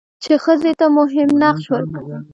چې 0.23 0.33
ښځې 0.43 0.71
ته 0.79 0.85
مهم 0.97 1.29
نقش 1.41 1.65
ورکړي؛ 1.69 2.17